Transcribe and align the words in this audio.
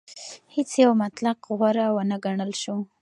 هیڅ 0.55 0.69
یو 0.83 0.91
مطلق 1.03 1.37
غوره 1.57 1.85
ونه 1.95 2.17
ګڼل 2.25 2.51
شو. 2.61 2.77